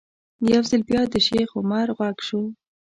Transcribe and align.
یو 0.51 0.61
ځل 0.69 0.81
بیا 0.89 1.01
د 1.13 1.15
شیخ 1.27 1.49
عمر 1.59 1.87
غږ 1.97 2.17
شو. 2.27 2.41